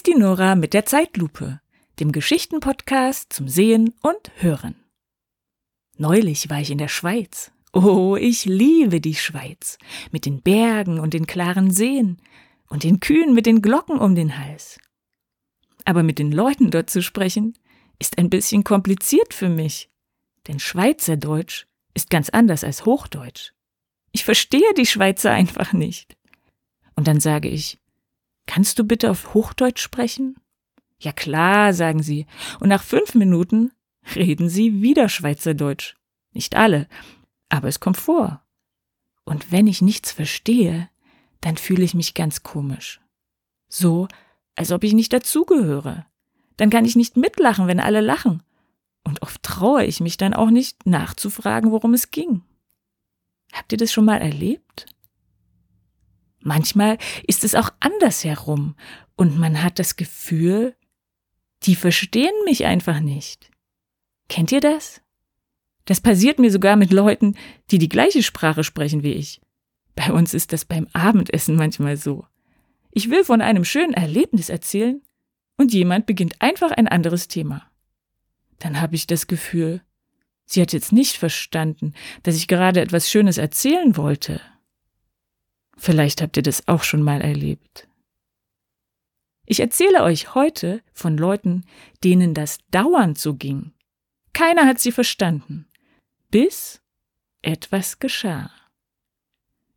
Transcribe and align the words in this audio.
Ist 0.00 0.06
die 0.06 0.14
Nora 0.14 0.54
mit 0.54 0.72
der 0.72 0.86
Zeitlupe, 0.86 1.60
dem 1.98 2.10
Geschichtenpodcast 2.10 3.30
zum 3.30 3.48
Sehen 3.48 3.92
und 4.00 4.32
Hören. 4.36 4.74
Neulich 5.98 6.48
war 6.48 6.58
ich 6.58 6.70
in 6.70 6.78
der 6.78 6.88
Schweiz. 6.88 7.52
Oh, 7.74 8.16
ich 8.16 8.46
liebe 8.46 9.02
die 9.02 9.14
Schweiz. 9.14 9.76
Mit 10.10 10.24
den 10.24 10.40
Bergen 10.40 11.00
und 11.00 11.12
den 11.12 11.26
klaren 11.26 11.70
Seen 11.70 12.16
und 12.70 12.82
den 12.82 13.00
Kühen 13.00 13.34
mit 13.34 13.44
den 13.44 13.60
Glocken 13.60 13.98
um 13.98 14.14
den 14.14 14.38
Hals. 14.38 14.78
Aber 15.84 16.02
mit 16.02 16.18
den 16.18 16.32
Leuten 16.32 16.70
dort 16.70 16.88
zu 16.88 17.02
sprechen, 17.02 17.52
ist 17.98 18.16
ein 18.16 18.30
bisschen 18.30 18.64
kompliziert 18.64 19.34
für 19.34 19.50
mich. 19.50 19.90
Denn 20.48 20.60
Schweizerdeutsch 20.60 21.66
ist 21.92 22.08
ganz 22.08 22.30
anders 22.30 22.64
als 22.64 22.86
Hochdeutsch. 22.86 23.52
Ich 24.12 24.24
verstehe 24.24 24.72
die 24.78 24.86
Schweizer 24.86 25.30
einfach 25.30 25.74
nicht. 25.74 26.16
Und 26.96 27.06
dann 27.06 27.20
sage 27.20 27.50
ich, 27.50 27.79
kannst 28.50 28.80
du 28.80 28.84
bitte 28.84 29.12
auf 29.12 29.32
Hochdeutsch 29.32 29.80
sprechen? 29.80 30.34
Ja 30.98 31.12
klar, 31.12 31.72
sagen 31.72 32.02
sie. 32.02 32.26
Und 32.58 32.68
nach 32.68 32.82
fünf 32.82 33.14
Minuten 33.14 33.70
reden 34.16 34.48
sie 34.48 34.82
wieder 34.82 35.08
Schweizerdeutsch. 35.08 35.94
Nicht 36.32 36.56
alle, 36.56 36.88
aber 37.48 37.68
es 37.68 37.78
kommt 37.78 37.96
vor. 37.96 38.42
Und 39.24 39.52
wenn 39.52 39.68
ich 39.68 39.82
nichts 39.82 40.10
verstehe, 40.10 40.88
dann 41.40 41.58
fühle 41.58 41.84
ich 41.84 41.94
mich 41.94 42.14
ganz 42.14 42.42
komisch. 42.42 43.00
So, 43.68 44.08
als 44.56 44.72
ob 44.72 44.82
ich 44.82 44.94
nicht 44.94 45.12
dazugehöre. 45.12 46.06
Dann 46.56 46.70
kann 46.70 46.84
ich 46.84 46.96
nicht 46.96 47.16
mitlachen, 47.16 47.68
wenn 47.68 47.78
alle 47.78 48.00
lachen. 48.00 48.42
Und 49.04 49.22
oft 49.22 49.44
traue 49.44 49.84
ich 49.84 50.00
mich 50.00 50.16
dann 50.16 50.34
auch 50.34 50.50
nicht 50.50 50.86
nachzufragen, 50.86 51.70
worum 51.70 51.94
es 51.94 52.10
ging. 52.10 52.42
Habt 53.52 53.70
ihr 53.70 53.78
das 53.78 53.92
schon 53.92 54.06
mal 54.06 54.20
erlebt? 54.20 54.86
Manchmal 56.40 56.98
ist 57.26 57.44
es 57.44 57.54
auch 57.54 57.70
andersherum 57.80 58.74
und 59.16 59.38
man 59.38 59.62
hat 59.62 59.78
das 59.78 59.96
Gefühl, 59.96 60.74
die 61.64 61.74
verstehen 61.74 62.32
mich 62.44 62.64
einfach 62.64 63.00
nicht. 63.00 63.50
Kennt 64.28 64.50
ihr 64.52 64.60
das? 64.60 65.02
Das 65.84 66.00
passiert 66.00 66.38
mir 66.38 66.50
sogar 66.50 66.76
mit 66.76 66.92
Leuten, 66.92 67.36
die 67.70 67.78
die 67.78 67.88
gleiche 67.88 68.22
Sprache 68.22 68.64
sprechen 68.64 69.02
wie 69.02 69.12
ich. 69.12 69.40
Bei 69.94 70.12
uns 70.12 70.34
ist 70.34 70.52
das 70.52 70.64
beim 70.64 70.86
Abendessen 70.92 71.56
manchmal 71.56 71.96
so. 71.96 72.26
Ich 72.92 73.10
will 73.10 73.24
von 73.24 73.40
einem 73.40 73.64
schönen 73.64 73.92
Erlebnis 73.92 74.48
erzählen 74.48 75.02
und 75.58 75.74
jemand 75.74 76.06
beginnt 76.06 76.40
einfach 76.40 76.70
ein 76.70 76.88
anderes 76.88 77.28
Thema. 77.28 77.70
Dann 78.58 78.80
habe 78.80 78.94
ich 78.94 79.06
das 79.06 79.26
Gefühl, 79.26 79.82
sie 80.46 80.62
hat 80.62 80.72
jetzt 80.72 80.92
nicht 80.92 81.16
verstanden, 81.16 81.92
dass 82.22 82.36
ich 82.36 82.48
gerade 82.48 82.80
etwas 82.80 83.10
Schönes 83.10 83.36
erzählen 83.36 83.96
wollte. 83.96 84.40
Vielleicht 85.82 86.20
habt 86.20 86.36
ihr 86.36 86.42
das 86.42 86.68
auch 86.68 86.82
schon 86.82 87.00
mal 87.00 87.22
erlebt. 87.22 87.88
Ich 89.46 89.60
erzähle 89.60 90.02
euch 90.02 90.34
heute 90.34 90.82
von 90.92 91.16
Leuten, 91.16 91.64
denen 92.04 92.34
das 92.34 92.58
dauernd 92.70 93.18
so 93.18 93.32
ging. 93.34 93.72
Keiner 94.34 94.66
hat 94.66 94.78
sie 94.78 94.92
verstanden, 94.92 95.66
bis 96.30 96.82
etwas 97.40 97.98
geschah. 97.98 98.50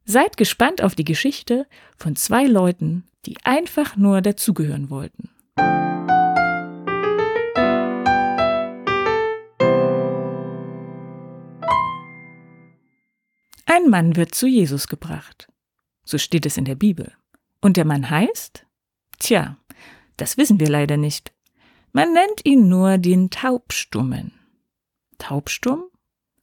Seid 0.03 0.35
gespannt 0.35 0.81
auf 0.81 0.93
die 0.93 1.05
Geschichte 1.05 1.67
von 1.95 2.17
zwei 2.17 2.47
Leuten, 2.47 3.07
die 3.25 3.37
einfach 3.45 3.95
nur 3.95 4.19
dazugehören 4.19 4.89
wollten. 4.89 5.29
Ein 13.65 13.89
Mann 13.89 14.17
wird 14.17 14.35
zu 14.35 14.47
Jesus 14.47 14.89
gebracht. 14.89 15.47
So 16.03 16.17
steht 16.17 16.45
es 16.45 16.57
in 16.57 16.65
der 16.65 16.75
Bibel. 16.75 17.13
Und 17.61 17.77
der 17.77 17.85
Mann 17.85 18.09
heißt? 18.09 18.65
Tja, 19.19 19.57
das 20.17 20.37
wissen 20.37 20.59
wir 20.59 20.69
leider 20.69 20.97
nicht. 20.97 21.33
Man 21.91 22.13
nennt 22.13 22.45
ihn 22.45 22.67
nur 22.67 22.97
den 22.97 23.29
Taubstummen. 23.29 24.33
Taubstumm? 25.17 25.85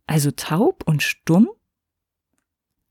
Also 0.06 0.30
taub 0.30 0.82
und 0.86 1.02
stumm? 1.02 1.50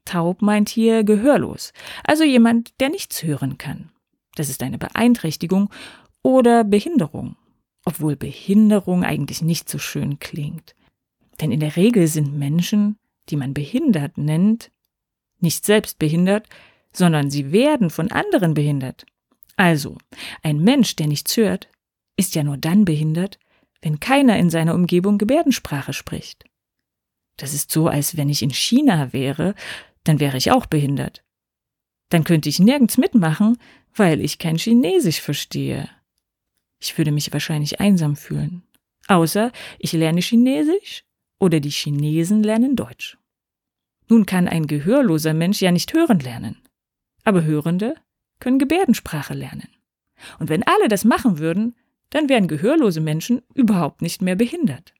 Taub 0.06 0.42
meint 0.42 0.70
hier 0.70 1.04
gehörlos, 1.04 1.72
also 2.04 2.24
jemand, 2.24 2.80
der 2.80 2.90
nichts 2.90 3.24
hören 3.24 3.58
kann. 3.58 3.92
Das 4.36 4.50
ist 4.50 4.64
eine 4.64 4.78
Beeinträchtigung 4.78 5.70
oder 6.24 6.64
Behinderung, 6.64 7.36
obwohl 7.86 8.16
Behinderung 8.16 9.04
eigentlich 9.04 9.42
nicht 9.42 9.70
so 9.70 9.78
schön 9.78 10.18
klingt. 10.20 10.76
Denn 11.42 11.52
in 11.52 11.60
der 11.60 11.76
Regel 11.76 12.08
sind 12.08 12.38
Menschen, 12.38 12.98
die 13.30 13.36
man 13.36 13.54
behindert 13.54 14.18
nennt, 14.18 14.72
nicht 15.42 15.66
selbst 15.66 16.00
behindert, 16.00 16.48
sondern 16.92 17.30
sie 17.30 17.52
werden 17.52 17.90
von 17.90 18.12
anderen 18.12 18.54
behindert. 18.54 19.06
Also, 19.56 19.98
ein 20.42 20.60
Mensch, 20.60 20.96
der 20.96 21.08
nichts 21.08 21.36
hört, 21.38 21.70
ist 22.16 22.36
ja 22.36 22.44
nur 22.44 22.58
dann 22.58 22.86
behindert, 22.86 23.40
wenn 23.82 24.00
keiner 24.00 24.38
in 24.38 24.50
seiner 24.50 24.74
Umgebung 24.74 25.18
Gebärdensprache 25.18 25.94
spricht. 25.94 26.46
Das 27.38 27.54
ist 27.54 27.72
so, 27.72 27.88
als 27.88 28.18
wenn 28.18 28.30
ich 28.30 28.42
in 28.42 28.54
China 28.54 29.14
wäre, 29.14 29.56
dann 30.04 30.20
wäre 30.20 30.38
ich 30.38 30.52
auch 30.52 30.66
behindert. 30.66 31.24
Dann 32.10 32.24
könnte 32.24 32.50
ich 32.50 32.60
nirgends 32.60 32.98
mitmachen, 32.98 33.58
weil 33.96 34.22
ich 34.22 34.40
kein 34.40 34.58
Chinesisch 34.58 35.22
verstehe. 35.22 35.90
Ich 36.80 36.98
würde 36.98 37.12
mich 37.12 37.32
wahrscheinlich 37.32 37.80
einsam 37.80 38.16
fühlen. 38.16 38.64
Außer 39.08 39.52
ich 39.78 39.92
lerne 39.94 40.22
Chinesisch 40.22 41.04
oder 41.40 41.60
die 41.60 41.70
Chinesen 41.70 42.44
lernen 42.44 42.76
Deutsch. 42.76 43.18
Nun 44.10 44.26
kann 44.26 44.48
ein 44.48 44.66
gehörloser 44.66 45.36
Mensch 45.36 45.62
ja 45.62 45.72
nicht 45.72 45.94
hören 45.94 46.20
lernen. 46.20 46.58
Aber 47.24 47.44
Hörende 47.44 47.96
können 48.40 48.58
Gebärdensprache 48.58 49.36
lernen. 49.36 49.70
Und 50.40 50.50
wenn 50.50 50.64
alle 50.64 50.88
das 50.88 51.06
machen 51.06 51.38
würden, 51.38 51.76
dann 52.10 52.28
wären 52.28 52.48
gehörlose 52.48 53.02
Menschen 53.02 53.44
überhaupt 53.54 54.02
nicht 54.02 54.22
mehr 54.22 54.36
behindert. 54.36 54.94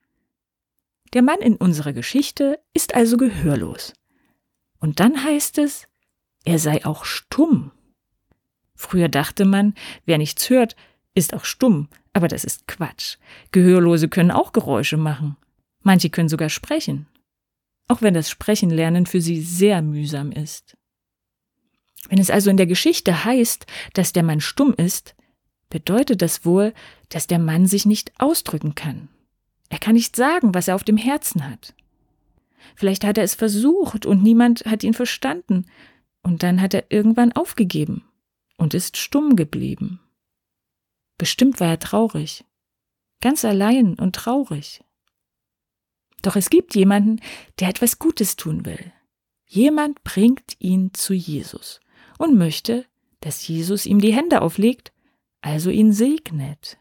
Der 1.14 1.24
Mann 1.24 1.40
in 1.40 1.56
unserer 1.56 1.92
Geschichte 1.92 2.60
ist 2.74 2.94
also 2.94 3.18
gehörlos. 3.18 3.94
Und 4.80 5.00
dann 5.00 5.24
heißt 5.24 5.58
es, 5.58 5.88
er 6.46 6.60
sei 6.60 6.86
auch 6.86 7.04
stumm. 7.04 7.72
Früher 8.76 9.10
dachte 9.10 9.44
man, 9.44 9.74
wer 10.06 10.20
nichts 10.20 10.50
hört, 10.52 10.76
ist 11.16 11.34
auch 11.34 11.46
stumm, 11.46 11.90
aber 12.14 12.28
das 12.28 12.44
ist 12.44 12.68
Quatsch. 12.68 13.18
Gehörlose 13.52 14.08
können 14.08 14.32
auch 14.32 14.54
Geräusche 14.54 14.98
machen. 14.98 15.36
Manche 15.82 16.12
können 16.12 16.30
sogar 16.30 16.50
sprechen 16.50 17.08
auch 17.90 18.02
wenn 18.02 18.14
das 18.14 18.30
Sprechenlernen 18.30 19.06
für 19.06 19.20
sie 19.20 19.42
sehr 19.42 19.82
mühsam 19.82 20.32
ist. 20.32 20.78
Wenn 22.08 22.20
es 22.20 22.30
also 22.30 22.50
in 22.50 22.58
der 22.58 22.68
Geschichte 22.68 23.26
heißt, 23.26 23.66
dass 23.94 24.14
der 24.14 24.24
Mann 24.24 24.40
stumm 24.40 24.74
ist, 24.74 25.16
bedeutet 25.70 26.22
das 26.22 26.46
wohl, 26.46 26.74
dass 27.10 27.28
der 27.28 27.40
Mann 27.40 27.66
sich 27.66 27.86
nicht 27.86 28.14
ausdrücken 28.20 28.76
kann. 28.76 29.10
Er 29.68 29.80
kann 29.80 29.96
nicht 29.96 30.16
sagen, 30.16 30.56
was 30.56 30.68
er 30.68 30.76
auf 30.76 30.84
dem 30.84 30.98
Herzen 30.98 31.48
hat. 31.48 31.76
Vielleicht 32.76 33.04
hat 33.04 33.18
er 33.18 33.24
es 33.24 33.36
versucht 33.36 34.06
und 34.06 34.24
niemand 34.24 34.66
hat 34.66 34.84
ihn 34.84 34.94
verstanden, 34.94 35.66
und 36.22 36.44
dann 36.44 36.62
hat 36.62 36.74
er 36.74 36.92
irgendwann 36.92 37.32
aufgegeben 37.32 38.04
und 38.58 38.74
ist 38.74 38.98
stumm 38.98 39.36
geblieben. 39.36 40.00
Bestimmt 41.18 41.60
war 41.60 41.70
er 41.70 41.80
traurig, 41.80 42.46
ganz 43.22 43.46
allein 43.46 43.96
und 43.96 44.16
traurig. 44.16 44.84
Doch 46.22 46.36
es 46.36 46.50
gibt 46.50 46.76
jemanden, 46.76 47.22
der 47.60 47.70
etwas 47.70 48.00
Gutes 48.00 48.36
tun 48.36 48.66
will. 48.66 48.92
Jemand 49.46 50.04
bringt 50.04 50.56
ihn 50.60 50.94
zu 50.94 51.14
Jesus 51.14 51.80
und 52.18 52.38
möchte, 52.38 52.86
dass 53.22 53.48
Jesus 53.48 53.86
ihm 53.86 54.00
die 54.00 54.14
Hände 54.14 54.42
auflegt, 54.42 54.92
also 55.42 55.70
ihn 55.70 55.92
segnet. 55.94 56.78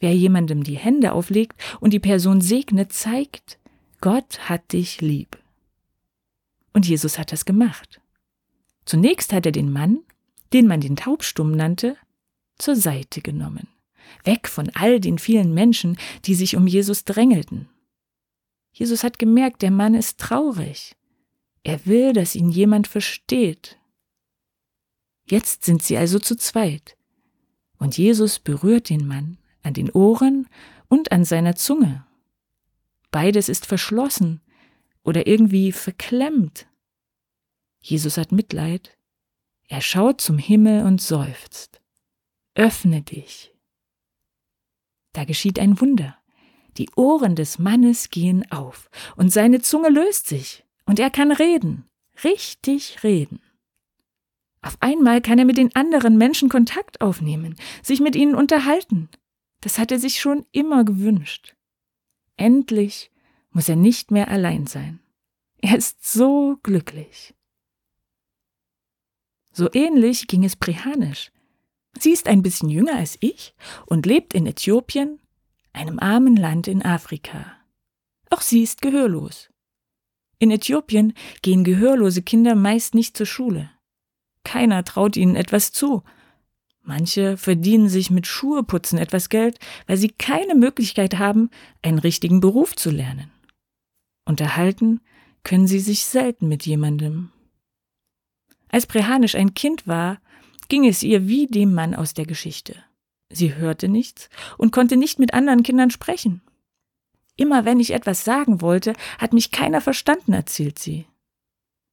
Wer 0.00 0.14
jemandem 0.14 0.64
die 0.64 0.78
Hände 0.78 1.12
auflegt 1.12 1.60
und 1.80 1.92
die 1.92 2.00
Person 2.00 2.40
segnet, 2.40 2.92
zeigt, 2.92 3.58
Gott 4.00 4.48
hat 4.48 4.72
dich 4.72 5.00
lieb. 5.00 5.38
Und 6.72 6.86
Jesus 6.86 7.18
hat 7.18 7.32
das 7.32 7.44
gemacht. 7.44 8.00
Zunächst 8.86 9.32
hat 9.32 9.44
er 9.44 9.52
den 9.52 9.70
Mann, 9.70 10.00
den 10.52 10.66
man 10.66 10.80
den 10.80 10.96
Taubstumm 10.96 11.52
nannte, 11.52 11.96
zur 12.58 12.76
Seite 12.76 13.20
genommen, 13.20 13.68
weg 14.24 14.48
von 14.48 14.70
all 14.74 15.00
den 15.00 15.18
vielen 15.18 15.52
Menschen, 15.54 15.98
die 16.24 16.34
sich 16.34 16.56
um 16.56 16.66
Jesus 16.66 17.04
drängelten. 17.04 17.68
Jesus 18.72 19.04
hat 19.04 19.18
gemerkt, 19.18 19.62
der 19.62 19.70
Mann 19.70 19.94
ist 19.94 20.18
traurig. 20.18 20.96
Er 21.62 21.84
will, 21.86 22.12
dass 22.12 22.34
ihn 22.34 22.50
jemand 22.50 22.86
versteht. 22.86 23.78
Jetzt 25.26 25.64
sind 25.64 25.82
sie 25.82 25.96
also 25.96 26.18
zu 26.18 26.36
zweit. 26.36 26.96
Und 27.78 27.98
Jesus 27.98 28.38
berührt 28.38 28.88
den 28.88 29.06
Mann 29.06 29.38
an 29.62 29.74
den 29.74 29.90
Ohren 29.90 30.48
und 30.88 31.12
an 31.12 31.24
seiner 31.24 31.54
Zunge. 31.54 32.06
Beides 33.10 33.48
ist 33.48 33.66
verschlossen 33.66 34.40
oder 35.02 35.26
irgendwie 35.26 35.72
verklemmt. 35.72 36.66
Jesus 37.80 38.16
hat 38.16 38.32
Mitleid. 38.32 38.96
Er 39.68 39.80
schaut 39.80 40.20
zum 40.20 40.38
Himmel 40.38 40.84
und 40.84 41.00
seufzt. 41.00 41.80
Öffne 42.54 43.02
dich. 43.02 43.54
Da 45.12 45.24
geschieht 45.24 45.58
ein 45.58 45.80
Wunder. 45.80 46.19
Die 46.76 46.88
Ohren 46.96 47.36
des 47.36 47.58
Mannes 47.58 48.10
gehen 48.10 48.50
auf 48.50 48.90
und 49.16 49.32
seine 49.32 49.60
Zunge 49.60 49.88
löst 49.88 50.26
sich 50.26 50.64
und 50.86 50.98
er 50.98 51.10
kann 51.10 51.32
reden, 51.32 51.84
richtig 52.24 53.02
reden. 53.02 53.40
Auf 54.62 54.76
einmal 54.80 55.20
kann 55.20 55.38
er 55.38 55.44
mit 55.44 55.56
den 55.56 55.74
anderen 55.74 56.18
Menschen 56.18 56.48
Kontakt 56.48 57.00
aufnehmen, 57.00 57.56
sich 57.82 58.00
mit 58.00 58.14
ihnen 58.14 58.34
unterhalten. 58.34 59.08
Das 59.60 59.78
hat 59.78 59.90
er 59.92 59.98
sich 59.98 60.20
schon 60.20 60.46
immer 60.52 60.84
gewünscht. 60.84 61.54
Endlich 62.36 63.10
muss 63.50 63.68
er 63.68 63.76
nicht 63.76 64.10
mehr 64.10 64.28
allein 64.28 64.66
sein. 64.66 65.00
Er 65.58 65.76
ist 65.76 66.10
so 66.10 66.58
glücklich. 66.62 67.34
So 69.52 69.68
ähnlich 69.72 70.26
ging 70.26 70.44
es 70.44 70.56
Prihanisch. 70.56 71.32
Sie 71.98 72.12
ist 72.12 72.28
ein 72.28 72.42
bisschen 72.42 72.70
jünger 72.70 72.96
als 72.96 73.18
ich 73.20 73.54
und 73.86 74.06
lebt 74.06 74.32
in 74.32 74.46
Äthiopien, 74.46 75.19
einem 75.72 75.98
armen 75.98 76.36
Land 76.36 76.68
in 76.68 76.82
Afrika. 76.82 77.56
Auch 78.30 78.40
sie 78.40 78.62
ist 78.62 78.82
gehörlos. 78.82 79.50
In 80.38 80.50
Äthiopien 80.50 81.12
gehen 81.42 81.64
gehörlose 81.64 82.22
Kinder 82.22 82.54
meist 82.54 82.94
nicht 82.94 83.16
zur 83.16 83.26
Schule. 83.26 83.70
Keiner 84.44 84.84
traut 84.84 85.16
ihnen 85.16 85.36
etwas 85.36 85.72
zu. 85.72 86.02
Manche 86.82 87.36
verdienen 87.36 87.88
sich 87.88 88.10
mit 88.10 88.26
Schuheputzen 88.26 88.98
etwas 88.98 89.28
Geld, 89.28 89.58
weil 89.86 89.98
sie 89.98 90.08
keine 90.08 90.54
Möglichkeit 90.54 91.18
haben, 91.18 91.50
einen 91.82 91.98
richtigen 91.98 92.40
Beruf 92.40 92.74
zu 92.74 92.90
lernen. 92.90 93.30
Unterhalten 94.24 95.00
können 95.44 95.66
sie 95.66 95.80
sich 95.80 96.04
selten 96.04 96.48
mit 96.48 96.64
jemandem. 96.64 97.30
Als 98.68 98.86
Prehanisch 98.86 99.34
ein 99.34 99.54
Kind 99.54 99.86
war, 99.86 100.20
ging 100.68 100.86
es 100.86 101.02
ihr 101.02 101.28
wie 101.28 101.46
dem 101.46 101.74
Mann 101.74 101.94
aus 101.94 102.14
der 102.14 102.24
Geschichte. 102.24 102.76
Sie 103.30 103.54
hörte 103.54 103.88
nichts 103.88 104.28
und 104.58 104.72
konnte 104.72 104.96
nicht 104.96 105.18
mit 105.18 105.32
anderen 105.32 105.62
Kindern 105.62 105.90
sprechen. 105.90 106.42
Immer 107.36 107.64
wenn 107.64 107.80
ich 107.80 107.92
etwas 107.92 108.24
sagen 108.24 108.60
wollte, 108.60 108.92
hat 109.18 109.32
mich 109.32 109.50
keiner 109.50 109.80
verstanden, 109.80 110.32
erzählt 110.32 110.78
sie. 110.78 111.06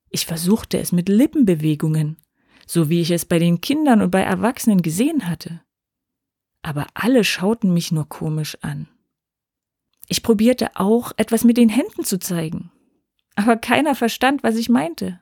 Ich 0.09 0.25
versuchte 0.25 0.79
es 0.79 0.91
mit 0.91 1.09
Lippenbewegungen, 1.09 2.17
so 2.65 2.89
wie 2.89 3.01
ich 3.01 3.11
es 3.11 3.25
bei 3.25 3.39
den 3.39 3.61
Kindern 3.61 4.01
und 4.01 4.11
bei 4.11 4.21
Erwachsenen 4.21 4.81
gesehen 4.81 5.29
hatte. 5.29 5.61
Aber 6.63 6.87
alle 6.93 7.23
schauten 7.23 7.73
mich 7.73 7.91
nur 7.91 8.09
komisch 8.09 8.57
an. 8.61 8.87
Ich 10.09 10.23
probierte 10.23 10.75
auch, 10.75 11.11
etwas 11.17 11.43
mit 11.43 11.57
den 11.57 11.69
Händen 11.69 12.03
zu 12.03 12.19
zeigen, 12.19 12.71
aber 13.35 13.57
keiner 13.57 13.93
verstand, 13.93 14.43
was 14.43 14.55
ich 14.55 14.67
meinte. 14.67 15.19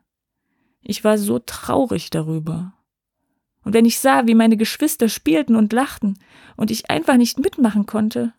Ich 0.81 1.03
war 1.03 1.17
so 1.17 1.39
traurig 1.39 2.09
darüber. 2.09 2.73
Und 3.65 3.73
wenn 3.73 3.83
ich 3.83 3.99
sah, 3.99 4.27
wie 4.27 4.35
meine 4.35 4.57
Geschwister 4.57 5.09
spielten 5.09 5.55
und 5.55 5.73
lachten 5.73 6.17
und 6.55 6.71
ich 6.71 6.89
einfach 6.89 7.17
nicht 7.17 7.39
mitmachen 7.39 7.85
konnte, 7.85 8.33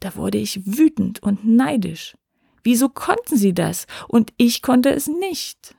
da 0.00 0.16
wurde 0.16 0.38
ich 0.38 0.66
wütend 0.66 1.22
und 1.22 1.46
neidisch. 1.46 2.16
Wieso 2.64 2.88
konnten 2.88 3.36
sie 3.36 3.54
das 3.54 3.86
und 4.08 4.32
ich 4.36 4.60
konnte 4.60 4.90
es 4.90 5.06
nicht? 5.06 5.76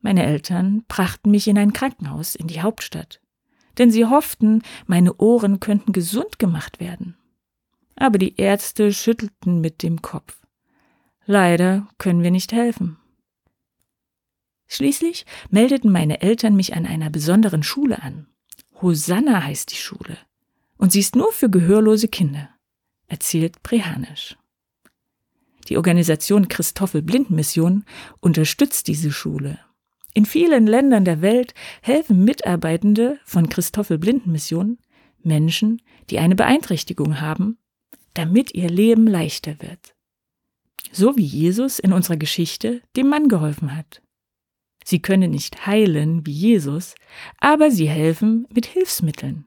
Meine 0.00 0.24
Eltern 0.24 0.84
brachten 0.86 1.30
mich 1.30 1.48
in 1.48 1.58
ein 1.58 1.72
Krankenhaus 1.72 2.34
in 2.34 2.46
die 2.46 2.60
Hauptstadt, 2.60 3.20
denn 3.78 3.90
sie 3.90 4.04
hofften, 4.04 4.62
meine 4.86 5.14
Ohren 5.16 5.60
könnten 5.60 5.92
gesund 5.92 6.38
gemacht 6.38 6.78
werden. 6.78 7.16
Aber 7.96 8.18
die 8.18 8.36
Ärzte 8.36 8.92
schüttelten 8.92 9.60
mit 9.60 9.82
dem 9.82 10.02
Kopf. 10.02 10.40
Leider 11.24 11.88
können 11.98 12.22
wir 12.22 12.30
nicht 12.30 12.52
helfen. 12.52 12.98
Schließlich 14.68 15.26
meldeten 15.50 15.90
meine 15.90 16.20
Eltern 16.20 16.54
mich 16.54 16.74
an 16.74 16.86
einer 16.86 17.10
besonderen 17.10 17.62
Schule 17.62 18.02
an. 18.02 18.26
Hosanna 18.80 19.42
heißt 19.42 19.72
die 19.72 19.76
Schule. 19.76 20.18
Und 20.76 20.92
sie 20.92 21.00
ist 21.00 21.16
nur 21.16 21.32
für 21.32 21.50
gehörlose 21.50 22.08
Kinder, 22.08 22.50
erzählt 23.08 23.62
Prehanisch. 23.62 24.36
Die 25.68 25.76
Organisation 25.76 26.48
Christoffel 26.48 27.02
Blindenmission 27.02 27.84
unterstützt 28.20 28.86
diese 28.86 29.10
Schule. 29.10 29.58
In 30.14 30.24
vielen 30.24 30.66
Ländern 30.66 31.04
der 31.04 31.20
Welt 31.20 31.54
helfen 31.82 32.24
Mitarbeitende 32.24 33.18
von 33.24 33.48
Christoffel 33.48 33.98
Blindenmission 33.98 34.78
Menschen, 35.22 35.82
die 36.10 36.18
eine 36.18 36.36
Beeinträchtigung 36.36 37.20
haben, 37.20 37.58
damit 38.14 38.54
ihr 38.54 38.68
Leben 38.68 39.06
leichter 39.06 39.60
wird. 39.60 39.94
So 40.92 41.16
wie 41.16 41.24
Jesus 41.24 41.78
in 41.78 41.92
unserer 41.92 42.16
Geschichte 42.16 42.82
dem 42.96 43.08
Mann 43.08 43.28
geholfen 43.28 43.76
hat. 43.76 44.00
Sie 44.88 45.02
können 45.02 45.32
nicht 45.32 45.66
heilen 45.66 46.24
wie 46.24 46.32
Jesus, 46.32 46.94
aber 47.36 47.70
sie 47.70 47.90
helfen 47.90 48.46
mit 48.50 48.64
Hilfsmitteln, 48.64 49.44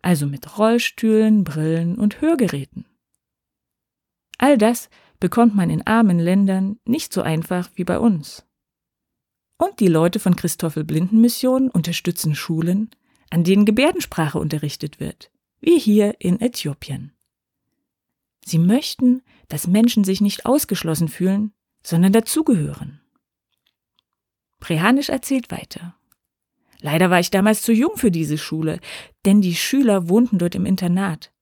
also 0.00 0.26
mit 0.26 0.56
Rollstühlen, 0.56 1.44
Brillen 1.44 1.98
und 1.98 2.22
Hörgeräten. 2.22 2.86
All 4.38 4.56
das 4.56 4.88
bekommt 5.20 5.54
man 5.54 5.68
in 5.68 5.86
armen 5.86 6.18
Ländern 6.18 6.78
nicht 6.86 7.12
so 7.12 7.20
einfach 7.20 7.68
wie 7.74 7.84
bei 7.84 7.98
uns. 7.98 8.46
Und 9.58 9.78
die 9.78 9.88
Leute 9.88 10.20
von 10.20 10.36
Christoffel 10.36 10.84
Blindenmission 10.84 11.68
unterstützen 11.68 12.34
Schulen, 12.34 12.88
an 13.28 13.44
denen 13.44 13.66
Gebärdensprache 13.66 14.38
unterrichtet 14.38 15.00
wird, 15.00 15.30
wie 15.60 15.78
hier 15.78 16.14
in 16.18 16.40
Äthiopien. 16.40 17.12
Sie 18.42 18.58
möchten, 18.58 19.20
dass 19.48 19.66
Menschen 19.66 20.04
sich 20.04 20.22
nicht 20.22 20.46
ausgeschlossen 20.46 21.08
fühlen, 21.08 21.52
sondern 21.82 22.14
dazugehören. 22.14 23.02
Prehanisch 24.60 25.08
erzählt 25.08 25.50
weiter. 25.50 25.94
Leider 26.80 27.10
war 27.10 27.20
ich 27.20 27.30
damals 27.30 27.62
zu 27.62 27.72
jung 27.72 27.96
für 27.96 28.10
diese 28.10 28.38
Schule, 28.38 28.80
denn 29.24 29.40
die 29.40 29.56
Schüler 29.56 30.08
wohnten 30.08 30.38
dort 30.38 30.54
im 30.54 30.66
Internat. 30.66 31.32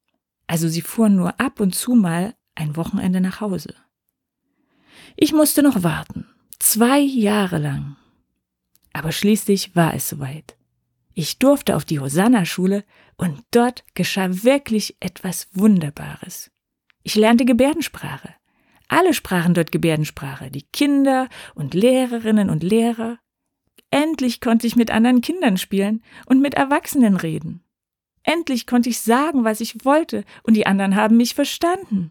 Also 0.47 0.69
sie 0.69 0.81
fuhren 0.81 1.17
nur 1.17 1.39
ab 1.41 1.61
und 1.61 1.75
zu 1.75 1.95
mal 1.95 2.35
ein 2.55 2.77
Wochenende 2.77 3.21
nach 3.21 3.41
Hause. 3.41 3.75
Ich 5.17 5.33
musste 5.33 5.63
noch 5.63 5.83
warten. 5.83 6.27
Zwei 6.59 7.01
Jahre 7.01 7.59
lang. 7.59 7.97
Aber 8.93 9.13
schließlich 9.13 9.77
war 9.77 9.95
es 9.95 10.09
soweit. 10.09 10.57
Ich 11.13 11.39
durfte 11.39 11.77
auf 11.77 11.85
die 11.85 12.01
Hosanna-Schule 12.01 12.85
und 13.17 13.43
dort 13.51 13.85
geschah 13.95 14.29
wirklich 14.43 14.97
etwas 15.01 15.49
Wunderbares. 15.53 16.51
Ich 17.03 17.15
lernte 17.15 17.45
Gebärdensprache. 17.45 18.35
Alle 18.89 19.15
sprachen 19.15 19.55
dort 19.55 19.73
Gebärdensprache, 19.73 20.51
die 20.51 20.63
Kinder 20.63 21.29
und 21.55 21.75
Lehrerinnen 21.75 22.51
und 22.51 22.63
Lehrer. 22.63 23.19
Endlich 23.91 24.41
konnte 24.41 24.67
ich 24.67 24.77
mit 24.77 24.91
anderen 24.91 25.21
Kindern 25.21 25.57
spielen 25.57 26.03
und 26.27 26.41
mit 26.41 26.55
Erwachsenen 26.55 27.17
reden. 27.17 27.63
Endlich 28.23 28.67
konnte 28.67 28.89
ich 28.89 29.01
sagen, 29.01 29.45
was 29.45 29.61
ich 29.61 29.85
wollte, 29.85 30.25
und 30.43 30.55
die 30.55 30.67
anderen 30.67 30.97
haben 30.97 31.17
mich 31.17 31.35
verstanden. 31.35 32.11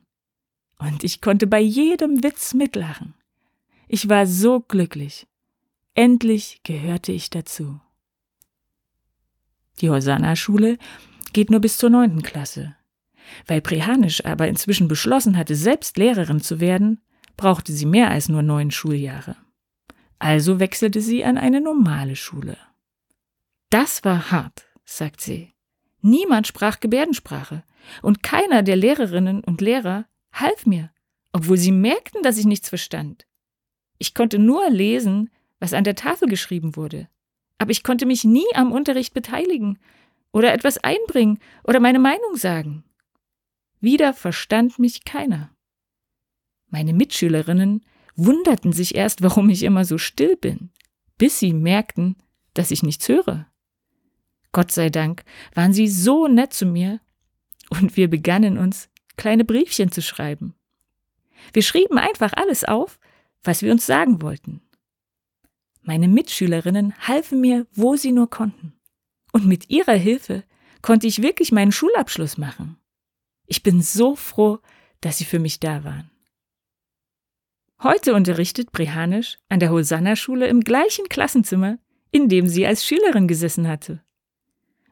Und 0.80 1.04
ich 1.04 1.22
konnte 1.22 1.48
bei 1.48 1.60
jedem 1.60 2.24
Witz 2.24 2.54
mitlachen. 2.54 3.14
Ich 3.88 4.10
war 4.10 4.26
so 4.26 4.62
glücklich. 4.62 5.28
Endlich 5.94 6.62
gehörte 6.64 7.12
ich 7.12 7.30
dazu. 7.30 7.80
Die 9.82 9.90
Hosanna-Schule 9.90 10.78
geht 11.34 11.50
nur 11.50 11.60
bis 11.60 11.78
zur 11.78 11.90
neunten 11.90 12.24
Klasse. 12.24 12.76
Weil 13.48 13.62
Prehanisch 13.62 14.26
aber 14.26 14.48
inzwischen 14.48 14.88
beschlossen 14.88 15.38
hatte, 15.38 15.56
selbst 15.56 15.98
Lehrerin 15.98 16.42
zu 16.42 16.60
werden, 16.60 17.02
brauchte 17.38 17.72
sie 17.72 17.86
mehr 17.86 18.12
als 18.12 18.30
nur 18.30 18.42
neun 18.42 18.72
Schuljahre. 18.72 19.36
Also 20.20 20.60
wechselte 20.60 21.02
sie 21.02 21.26
an 21.26 21.38
eine 21.38 21.62
normale 21.62 22.16
Schule. 22.16 22.58
Das 23.70 24.04
war 24.04 24.32
hart, 24.32 24.66
sagt 24.86 25.22
sie. 25.22 25.54
Niemand 26.02 26.48
sprach 26.48 26.80
Gebärdensprache 26.80 27.64
und 28.02 28.24
keiner 28.24 28.64
der 28.64 28.76
Lehrerinnen 28.76 29.44
und 29.44 29.62
Lehrer 29.62 30.06
half 30.32 30.66
mir, 30.66 30.92
obwohl 31.34 31.58
sie 31.58 31.72
merkten, 31.72 32.22
dass 32.24 32.38
ich 32.38 32.46
nichts 32.46 32.70
verstand. 32.70 33.26
Ich 33.98 34.14
konnte 34.14 34.40
nur 34.40 34.70
lesen, 34.70 35.30
was 35.60 35.74
an 35.74 35.84
der 35.84 35.96
Tafel 35.96 36.28
geschrieben 36.28 36.76
wurde, 36.76 37.08
aber 37.58 37.72
ich 37.72 37.84
konnte 37.84 38.06
mich 38.06 38.24
nie 38.24 38.46
am 38.54 38.72
Unterricht 38.72 39.14
beteiligen 39.14 39.80
oder 40.32 40.54
etwas 40.54 40.78
einbringen 40.78 41.40
oder 41.64 41.80
meine 41.80 42.00
Meinung 42.00 42.36
sagen. 42.36 42.84
Wieder 43.86 44.16
verstand 44.16 44.80
mich 44.80 45.06
keiner. 45.06 45.56
Meine 46.70 46.92
Mitschülerinnen 46.92 47.86
wunderten 48.16 48.74
sich 48.74 48.96
erst, 48.96 49.22
warum 49.22 49.48
ich 49.50 49.62
immer 49.62 49.86
so 49.86 50.00
still 50.00 50.38
bin, 50.38 50.72
bis 51.20 51.38
sie 51.38 51.54
merkten, 51.54 52.16
dass 52.56 52.72
ich 52.72 52.82
nichts 52.82 53.08
höre. 53.08 53.46
Gott 54.54 54.72
sei 54.72 54.90
Dank 54.90 55.24
waren 55.54 55.72
sie 55.72 55.88
so 55.88 56.28
nett 56.28 56.52
zu 56.52 56.66
mir 56.66 57.00
und 57.70 57.96
wir 57.96 58.10
begannen 58.10 58.58
uns 58.58 58.90
kleine 59.18 59.46
Briefchen 59.46 59.92
zu 59.92 60.02
schreiben. 60.02 60.56
Wir 61.54 61.62
schrieben 61.62 62.00
einfach 62.00 62.34
alles 62.34 62.64
auf, 62.64 63.00
was 63.44 63.62
wir 63.62 63.72
uns 63.72 63.86
sagen 63.86 64.20
wollten. 64.24 64.64
Meine 65.84 66.08
Mitschülerinnen 66.08 66.96
halfen 67.08 67.40
mir, 67.40 67.68
wo 67.72 67.96
sie 67.98 68.14
nur 68.14 68.32
konnten. 68.32 68.74
Und 69.32 69.46
mit 69.46 69.70
ihrer 69.70 69.94
Hilfe 69.94 70.44
konnte 70.82 71.06
ich 71.06 71.22
wirklich 71.22 71.52
meinen 71.52 71.72
Schulabschluss 71.72 72.40
machen. 72.40 72.80
Ich 73.46 73.64
bin 73.64 73.82
so 73.82 74.16
froh, 74.16 74.60
dass 75.02 75.18
Sie 75.18 75.26
für 75.26 75.40
mich 75.40 75.60
da 75.60 75.84
waren. 75.84 76.10
Heute 77.84 78.16
unterrichtet 78.16 78.72
Brehanisch 78.72 79.38
an 79.50 79.60
der 79.60 79.70
Hosanna-Schule 79.70 80.48
im 80.48 80.62
gleichen 80.62 81.08
Klassenzimmer, 81.10 81.78
in 82.12 82.30
dem 82.30 82.48
sie 82.48 82.66
als 82.66 82.86
Schülerin 82.86 83.28
gesessen 83.28 83.68
hatte. 83.68 84.02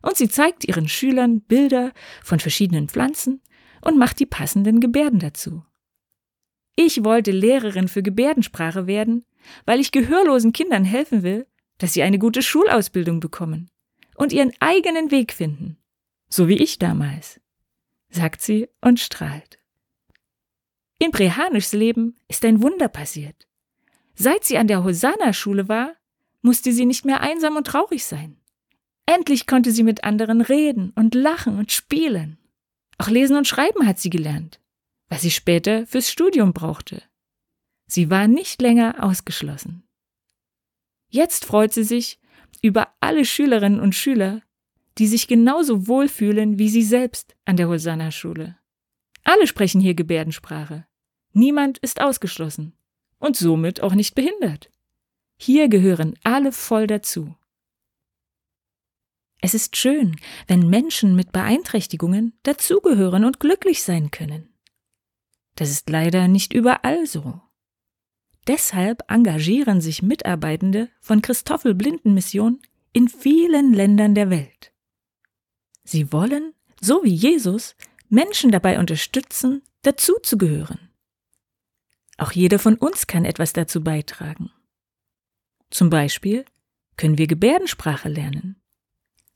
Und 0.01 0.17
sie 0.17 0.27
zeigt 0.27 0.65
ihren 0.65 0.89
Schülern 0.89 1.41
Bilder 1.41 1.93
von 2.21 2.39
verschiedenen 2.39 2.89
Pflanzen 2.89 3.41
und 3.81 3.97
macht 3.97 4.19
die 4.19 4.25
passenden 4.25 4.81
Gebärden 4.81 5.19
dazu. 5.19 5.63
Ich 6.75 7.03
wollte 7.03 7.31
Lehrerin 7.31 7.87
für 7.87 8.03
Gebärdensprache 8.03 8.85
werden, 8.85 9.25
weil 9.65 9.79
ich 9.79 9.91
gehörlosen 9.91 10.51
Kindern 10.51 10.83
helfen 10.83 11.23
will, 11.23 11.47
dass 11.77 11.93
sie 11.93 12.03
eine 12.03 12.19
gute 12.19 12.41
Schulausbildung 12.41 13.19
bekommen 13.21 13.69
und 14.15 14.33
ihren 14.33 14.51
eigenen 14.59 15.11
Weg 15.11 15.33
finden, 15.33 15.77
so 16.29 16.47
wie 16.47 16.57
ich 16.57 16.79
damals, 16.79 17.39
sagt 18.13 18.41
sie 18.41 18.69
und 18.81 18.99
strahlt. 18.99 19.59
In 20.99 21.11
Brehanischs 21.11 21.73
Leben 21.73 22.15
ist 22.27 22.45
ein 22.45 22.61
Wunder 22.61 22.87
passiert. 22.87 23.47
Seit 24.15 24.45
sie 24.45 24.57
an 24.57 24.67
der 24.67 24.83
Hosanna-Schule 24.83 25.67
war, 25.67 25.95
musste 26.41 26.71
sie 26.71 26.85
nicht 26.85 27.05
mehr 27.05 27.21
einsam 27.21 27.55
und 27.55 27.67
traurig 27.67 28.05
sein. 28.05 28.37
Endlich 29.05 29.47
konnte 29.47 29.71
sie 29.71 29.83
mit 29.83 30.03
anderen 30.03 30.41
reden 30.41 30.91
und 30.95 31.15
lachen 31.15 31.57
und 31.57 31.71
spielen. 31.71 32.37
Auch 32.97 33.09
lesen 33.09 33.35
und 33.35 33.47
schreiben 33.47 33.87
hat 33.87 33.99
sie 33.99 34.09
gelernt, 34.09 34.61
was 35.09 35.21
sie 35.21 35.31
später 35.31 35.85
fürs 35.87 36.09
Studium 36.09 36.53
brauchte. 36.53 37.01
Sie 37.87 38.09
war 38.09 38.27
nicht 38.27 38.61
länger 38.61 39.03
ausgeschlossen. 39.03 39.83
Jetzt 41.09 41.45
freut 41.45 41.73
sie 41.73 41.83
sich 41.83 42.19
über 42.61 42.93
alle 43.01 43.25
Schülerinnen 43.25 43.79
und 43.79 43.93
Schüler, 43.93 44.41
die 44.97 45.07
sich 45.07 45.27
genauso 45.27 45.87
wohlfühlen 45.87 46.59
wie 46.59 46.69
sie 46.69 46.83
selbst 46.83 47.35
an 47.45 47.57
der 47.57 47.67
Hosanna-Schule. 47.67 48.57
Alle 49.23 49.47
sprechen 49.47 49.81
hier 49.81 49.93
Gebärdensprache. 49.93 50.85
Niemand 51.31 51.77
ist 51.79 52.01
ausgeschlossen 52.01 52.73
und 53.19 53.35
somit 53.35 53.81
auch 53.81 53.95
nicht 53.95 54.15
behindert. 54.15 54.69
Hier 55.37 55.67
gehören 55.67 56.15
alle 56.23 56.51
voll 56.51 56.87
dazu. 56.87 57.35
Es 59.41 59.53
ist 59.53 59.75
schön, 59.75 60.15
wenn 60.47 60.69
Menschen 60.69 61.15
mit 61.15 61.31
Beeinträchtigungen 61.31 62.37
dazugehören 62.43 63.25
und 63.25 63.39
glücklich 63.39 63.83
sein 63.83 64.11
können. 64.11 64.53
Das 65.55 65.69
ist 65.69 65.89
leider 65.89 66.27
nicht 66.27 66.53
überall 66.53 67.05
so. 67.05 67.41
Deshalb 68.47 69.03
engagieren 69.09 69.81
sich 69.81 70.01
Mitarbeitende 70.01 70.89
von 70.99 71.21
Christoffel 71.21 71.73
Blindenmission 71.75 72.61
in 72.91 73.07
vielen 73.07 73.73
Ländern 73.73 74.15
der 74.15 74.29
Welt. 74.29 74.72
Sie 75.83 76.11
wollen, 76.11 76.53
so 76.79 77.03
wie 77.03 77.13
Jesus, 77.13 77.75
Menschen 78.09 78.51
dabei 78.51 78.79
unterstützen, 78.79 79.61
dazuzugehören. 79.81 80.89
Auch 82.17 82.31
jeder 82.31 82.59
von 82.59 82.75
uns 82.75 83.07
kann 83.07 83.25
etwas 83.25 83.53
dazu 83.53 83.83
beitragen. 83.83 84.51
Zum 85.69 85.89
Beispiel 85.89 86.45
können 86.95 87.17
wir 87.17 87.27
Gebärdensprache 87.27 88.09
lernen. 88.09 88.61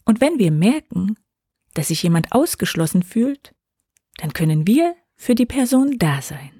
Und 0.05 0.21
wenn 0.21 0.39
wir 0.39 0.51
merken, 0.51 1.17
dass 1.73 1.89
sich 1.89 2.03
jemand 2.03 2.31
ausgeschlossen 2.31 3.03
fühlt, 3.03 3.53
dann 4.17 4.33
können 4.33 4.67
wir 4.67 4.95
für 5.15 5.35
die 5.35 5.45
Person 5.45 5.97
da 5.97 6.21
sein. 6.21 6.56